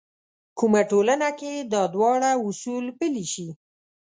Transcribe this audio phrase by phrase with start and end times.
[0.57, 3.47] کومه ټولنه کې دا دواړه اصول پلي شي.